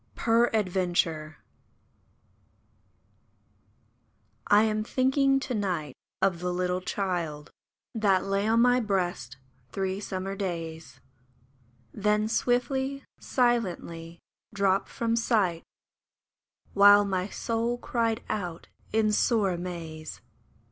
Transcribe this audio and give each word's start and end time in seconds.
PERADVENTURE 0.15 1.37
I 4.47 4.63
AM 4.63 4.83
thinking 4.83 5.39
to 5.41 5.53
night 5.53 5.95
of 6.23 6.39
the 6.39 6.51
little 6.51 6.81
child 6.81 7.51
That 7.93 8.25
lay 8.25 8.47
on 8.47 8.61
my 8.63 8.79
breast 8.79 9.37
three 9.71 9.99
summer 9.99 10.35
days, 10.35 10.99
Then 11.93 12.27
swiftly, 12.27 13.03
silently, 13.19 14.17
dropped 14.51 14.89
from 14.89 15.15
sight, 15.15 15.61
While 16.73 17.05
my 17.05 17.27
soul 17.29 17.77
cried 17.77 18.23
out 18.27 18.69
in 18.91 19.11
sore 19.11 19.51
amaze. 19.51 20.19